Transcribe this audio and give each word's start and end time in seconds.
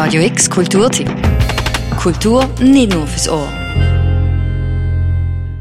Radio 0.00 0.22
X 0.22 0.48
Kulturtipp. 0.48 1.10
Kultur 2.00 2.46
nicht 2.60 2.92
nur 2.92 3.04
fürs 3.08 3.28
Ohr. 3.28 3.52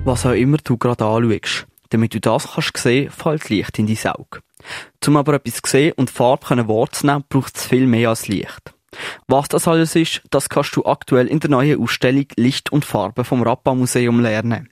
Was 0.04 0.28
auch 0.28 0.34
immer 0.34 0.58
du 0.58 0.78
gerade 0.78 1.04
anschaust, 1.04 1.66
damit 1.90 2.14
du 2.14 2.20
das 2.20 2.52
kannst 2.54 2.78
sehen, 2.78 3.10
fällt 3.10 3.50
Licht 3.50 3.80
in 3.80 3.88
dein 3.88 4.12
Auge. 4.14 4.42
Um 5.08 5.18
aber 5.18 5.34
etwas 5.34 5.56
zu 5.56 5.62
sehen 5.72 5.94
und 5.94 6.12
Farbe 6.12 6.68
wahrzunehmen, 6.68 7.24
braucht 7.28 7.58
es 7.58 7.66
viel 7.66 7.88
mehr 7.88 8.10
als 8.10 8.28
Licht. 8.28 8.76
Was 9.28 9.48
das 9.48 9.68
alles 9.68 9.96
ist, 9.96 10.22
das 10.30 10.50
kannst 10.50 10.76
du 10.76 10.86
aktuell 10.86 11.26
in 11.26 11.40
der 11.40 11.50
neuen 11.50 11.82
Ausstellung 11.82 12.28
Licht 12.36 12.72
und 12.72 12.86
Farbe 12.86 13.24
vom 13.24 13.42
Rappa 13.42 13.74
Museum 13.74 14.20
lernen. 14.20 14.70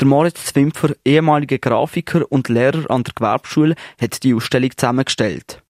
Der 0.00 0.06
Moritz 0.06 0.46
Zwimpfer, 0.46 0.94
ehemaliger 1.04 1.58
Grafiker 1.58 2.24
und 2.32 2.48
Lehrer 2.48 2.90
an 2.90 3.04
der 3.04 3.12
Gewerbeschule, 3.14 3.74
hat 4.00 4.22
die 4.22 4.32
Ausstellung 4.32 4.70
zusammengestellt. 4.74 5.62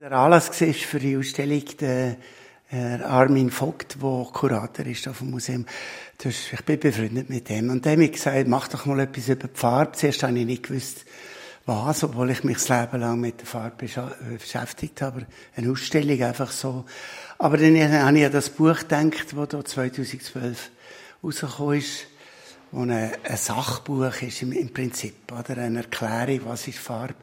Der 0.00 0.12
Anlass 0.12 0.58
war 0.58 0.72
für 0.72 1.00
die 1.00 1.18
Ausstellung 1.18 1.64
der 1.78 2.16
Armin 2.72 3.50
Vogt, 3.50 3.98
der 4.02 4.26
Kurator 4.32 4.86
ist 4.86 5.06
auf 5.06 5.18
dem 5.18 5.30
Museum. 5.30 5.66
Ich 6.24 6.64
bin 6.64 6.78
befreundet 6.78 7.28
mit 7.28 7.50
dem. 7.50 7.68
Und 7.68 7.84
der 7.84 7.92
hat 7.92 7.98
mir 7.98 8.08
gesagt, 8.08 8.48
mach 8.48 8.68
doch 8.68 8.86
mal 8.86 9.00
etwas 9.00 9.28
über 9.28 9.48
die 9.48 9.58
Farbe. 9.58 9.92
Zuerst 9.92 10.22
habe 10.22 10.38
ich 10.38 10.46
nicht 10.46 10.62
gewusst, 10.62 11.04
was, 11.66 12.02
obwohl 12.02 12.30
ich 12.30 12.44
mich 12.44 12.56
das 12.56 12.68
Leben 12.70 13.00
lang 13.00 13.20
mit 13.20 13.40
der 13.40 13.46
Farbe 13.46 13.84
äh, 13.84 14.36
beschäftigt 14.38 15.02
habe. 15.02 15.26
Eine 15.54 15.70
Ausstellung 15.70 16.22
einfach 16.22 16.50
so. 16.50 16.86
Aber 17.38 17.58
dann 17.58 17.76
habe 17.76 18.18
ich 18.18 18.24
an 18.24 18.32
das 18.32 18.48
Buch 18.48 18.78
gedacht, 18.78 19.34
das 19.36 19.48
da 19.48 19.64
2012 19.64 20.70
rausgekommen 21.22 21.78
ist, 21.78 22.06
wo 22.70 22.82
ein, 22.82 23.12
Sachbuch 23.34 24.22
ist 24.22 24.42
im, 24.42 24.72
Prinzip, 24.72 25.30
oder? 25.30 25.60
Eine 25.60 25.80
Erklärung, 25.80 26.40
was 26.44 26.68
ist 26.68 26.78
Farbe. 26.78 27.14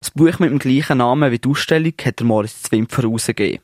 Das 0.00 0.12
Buch 0.12 0.38
mit 0.38 0.50
dem 0.50 0.58
gleichen 0.58 0.98
Namen 0.98 1.30
wie 1.32 1.38
die 1.38 1.48
Ausstellung 1.48 1.92
hat 2.04 2.18
der 2.20 2.26
Moritz 2.26 2.62
Zwimpfer 2.62 3.02
herausgegeben. 3.02 3.62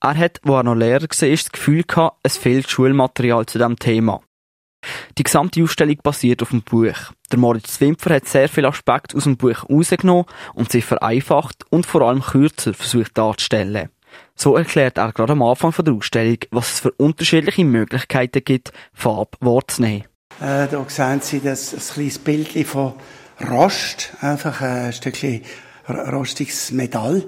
Er 0.00 0.16
hat, 0.16 0.40
wo 0.42 0.56
er 0.56 0.62
noch 0.62 0.74
Lehrer 0.74 1.02
war, 1.02 1.28
das 1.28 1.52
Gefühl 1.52 1.82
gehabt, 1.84 2.18
es 2.22 2.36
fehlt 2.36 2.70
Schulmaterial 2.70 3.46
zu 3.46 3.58
diesem 3.58 3.78
Thema. 3.78 4.20
Die 5.18 5.24
gesamte 5.24 5.62
Ausstellung 5.62 5.96
basiert 6.02 6.42
auf 6.42 6.50
dem 6.50 6.62
Buch. 6.62 7.12
Der 7.32 7.38
Moritz 7.38 7.74
Zwimpfer 7.74 8.14
hat 8.14 8.26
sehr 8.26 8.48
viele 8.48 8.68
Aspekte 8.68 9.16
aus 9.16 9.24
dem 9.24 9.36
Buch 9.36 9.68
rausgenommen 9.68 10.24
und 10.54 10.70
sie 10.70 10.82
vereinfacht 10.82 11.64
und 11.70 11.84
vor 11.84 12.02
allem 12.02 12.22
kürzer 12.22 12.74
versucht 12.74 13.18
darzustellen. 13.18 13.88
So 14.34 14.56
erklärt 14.56 14.98
er 14.98 15.12
gerade 15.12 15.32
am 15.32 15.42
Anfang 15.42 15.74
der 15.78 15.94
Ausstellung, 15.94 16.38
was 16.50 16.74
es 16.74 16.80
für 16.80 16.92
unterschiedliche 16.92 17.64
Möglichkeiten 17.64 18.42
gibt, 18.44 18.72
Farbe 18.94 19.36
wahrzunehmen. 19.40 20.04
Äh, 20.40 20.68
sehen 20.86 21.20
Sie 21.20 21.40
das, 21.40 21.74
ein 21.74 21.94
kleines 21.94 22.18
Bild 22.18 22.66
von 22.66 22.94
Rost, 23.50 24.12
einfach 24.20 24.60
ein 24.60 24.92
Stückchen 24.92 25.42
rostiges 25.88 26.70
Metall. 26.70 27.24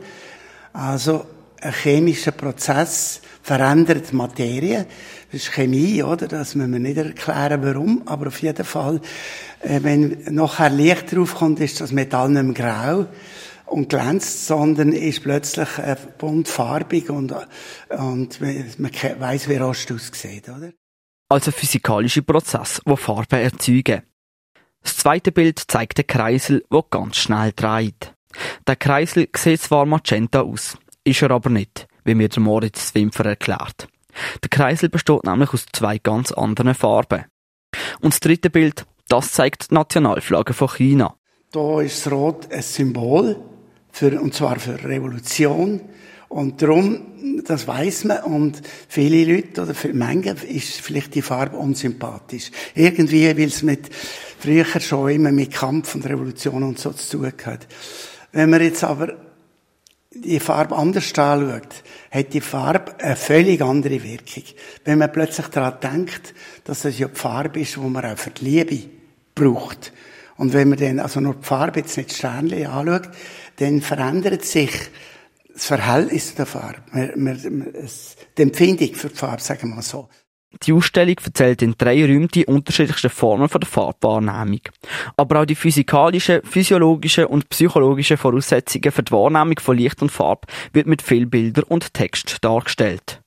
Also 0.72 1.26
ein 1.60 1.72
chemischer 1.72 2.32
Prozess 2.32 3.20
verändert 3.42 4.12
Materie. 4.12 4.86
Das 5.30 5.42
ist 5.42 5.52
Chemie, 5.52 6.02
oder? 6.02 6.28
Das 6.28 6.54
müssen 6.54 6.72
wir 6.72 6.80
nicht 6.80 6.96
erklären, 6.96 7.62
warum. 7.62 8.02
Aber 8.06 8.28
auf 8.28 8.40
jeden 8.42 8.64
Fall, 8.64 9.00
äh, 9.60 9.80
wenn 9.82 10.24
nachher 10.30 10.70
Licht 10.70 11.14
draufkommt, 11.14 11.60
ist 11.60 11.80
das 11.80 11.92
Metall 11.92 12.30
nicht 12.30 12.42
mehr 12.42 12.54
grau 12.54 13.06
und 13.66 13.88
glänzt, 13.88 14.46
sondern 14.46 14.92
ist 14.92 15.22
plötzlich 15.22 15.78
äh, 15.78 15.96
buntfarbig 16.18 17.10
und, 17.10 17.32
und 17.90 18.40
man 18.40 18.90
weiß, 19.18 19.48
wie 19.48 19.56
Rost 19.56 19.92
aussieht, 19.92 20.48
oder? 20.48 20.72
Also 21.28 21.52
physikalische 21.52 22.22
Prozess, 22.22 22.82
wo 22.84 22.96
Farben 22.96 23.38
erzeugen. 23.40 24.02
Das 24.82 24.96
zweite 24.96 25.30
Bild 25.30 25.62
zeigt 25.68 25.98
den 25.98 26.06
Kreisel, 26.06 26.64
der 26.72 26.84
ganz 26.90 27.16
schnell 27.16 27.52
dreht. 27.54 28.14
Der 28.66 28.76
Kreisel 28.76 29.28
sieht 29.36 29.60
zwar 29.60 29.86
magenta 29.86 30.40
aus, 30.40 30.76
ist 31.04 31.22
er 31.22 31.30
aber 31.30 31.50
nicht, 31.50 31.86
wie 32.04 32.14
mir 32.14 32.28
der 32.28 32.42
Moritz 32.42 32.88
Swimfer 32.88 33.26
erklärt. 33.26 33.88
Der 34.42 34.50
Kreisel 34.50 34.88
besteht 34.88 35.24
nämlich 35.24 35.52
aus 35.52 35.66
zwei 35.72 35.98
ganz 35.98 36.32
anderen 36.32 36.74
Farben. 36.74 37.24
Und 38.00 38.14
das 38.14 38.20
dritte 38.20 38.50
Bild, 38.50 38.86
das 39.08 39.32
zeigt 39.32 39.70
die 39.70 39.74
Nationalflagge 39.74 40.52
von 40.52 40.68
China. 40.68 41.14
Da 41.52 41.80
ist 41.80 42.06
das 42.06 42.12
Rot 42.12 42.52
ein 42.52 42.62
Symbol, 42.62 43.36
für, 43.90 44.20
und 44.20 44.34
zwar 44.34 44.58
für 44.58 44.82
Revolution. 44.84 45.80
Und 46.28 46.62
darum, 46.62 47.42
das 47.44 47.66
weiß 47.66 48.04
man, 48.04 48.22
und 48.22 48.62
viele 48.88 49.24
Leute 49.24 49.62
oder 49.62 49.74
für 49.74 49.92
manche 49.92 50.30
ist 50.46 50.80
vielleicht 50.80 51.16
die 51.16 51.22
Farbe 51.22 51.56
unsympathisch. 51.56 52.52
Irgendwie, 52.74 53.26
weil 53.36 53.48
es 53.48 53.62
mit, 53.62 53.92
früher 53.92 54.64
schon 54.64 55.10
immer 55.10 55.32
mit 55.32 55.52
Kampf 55.52 55.96
und 55.96 56.06
Revolution 56.06 56.62
und 56.62 56.78
so 56.78 56.92
zu 56.92 57.18
tun 57.18 57.32
hat. 57.44 57.66
Wenn 58.30 58.50
man 58.50 58.62
jetzt 58.62 58.84
aber 58.84 59.16
die 60.12 60.40
Farbe 60.40 60.76
anders 60.76 61.16
anschaut, 61.16 61.84
hat 62.10 62.32
die 62.32 62.40
Farbe 62.40 62.98
eine 62.98 63.16
völlig 63.16 63.62
andere 63.62 64.02
Wirkung. 64.02 64.42
Wenn 64.84 64.98
man 64.98 65.12
plötzlich 65.12 65.46
daran 65.48 65.80
denkt, 65.80 66.34
dass 66.64 66.82
das 66.82 66.98
ja 66.98 67.08
die 67.08 67.18
Farbe 67.18 67.60
ist, 67.60 67.76
die 67.76 67.80
man 67.80 68.04
auch 68.04 68.18
für 68.18 68.30
die 68.30 68.44
Liebe 68.44 68.88
braucht. 69.34 69.92
Und 70.36 70.52
wenn 70.52 70.68
man 70.70 70.78
dann 70.78 70.98
also 70.98 71.20
nur 71.20 71.36
die 71.36 71.44
Farbe, 71.44 71.80
jetzt 71.80 71.96
nicht 71.96 72.12
Sternchen 72.12 72.66
anschaut, 72.66 73.08
dann 73.56 73.80
verändert 73.82 74.44
sich 74.44 74.72
das 75.52 75.66
Verhältnis 75.66 76.34
der 76.34 76.46
Farbe. 76.46 76.82
Die 78.36 78.42
Empfindung 78.42 78.94
für 78.94 79.08
die 79.10 79.16
Farbe, 79.16 79.42
sagen 79.42 79.68
wir 79.68 79.76
mal 79.76 79.82
so. 79.82 80.08
Die 80.62 80.72
Ausstellung 80.72 81.16
erzählt 81.24 81.62
in 81.62 81.74
drei 81.78 82.04
Räumen 82.04 82.28
die 82.28 82.44
unterschiedlichsten 82.44 83.08
Formen 83.10 83.48
der 83.48 83.68
Farbwahrnehmung. 83.68 84.60
Aber 85.16 85.40
auch 85.40 85.44
die 85.44 85.54
physikalischen, 85.54 86.42
physiologischen 86.42 87.26
und 87.26 87.48
psychologischen 87.48 88.16
Voraussetzungen 88.16 88.90
für 88.90 89.02
die 89.02 89.12
Wahrnehmung 89.12 89.58
von 89.60 89.76
Licht 89.76 90.02
und 90.02 90.10
Farbe 90.10 90.48
wird 90.72 90.86
mit 90.86 91.02
viel 91.02 91.26
Bildern 91.26 91.64
und 91.64 91.94
Text 91.94 92.38
dargestellt. 92.42 93.22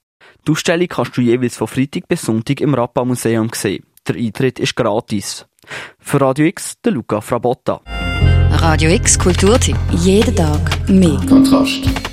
Die 0.45 0.51
Ausstellung 0.51 0.88
kannst 0.88 1.16
du 1.16 1.22
jeweils 1.22 1.56
von 1.56 1.67
Freitag 1.67 2.07
bis 2.07 2.23
Sonntag 2.23 2.59
im 2.59 2.73
Rappa 2.73 3.06
Museum 3.06 3.50
sehen. 3.53 3.85
Der 4.07 4.16
Eintritt 4.16 4.59
ist 4.59 4.75
gratis. 4.75 5.45
Für 6.00 6.19
Radio 6.19 6.45
X, 6.47 6.75
der 6.84 6.91
Luca 6.91 7.22
Frabotta. 7.22 7.81
Radio 8.51 8.91
X 8.91 9.17
Kulturtipp. 9.17 9.78
Jeden 9.91 10.35
Tag 10.35 10.90
mehr. 10.90 11.19
Kontrast. 11.28 12.12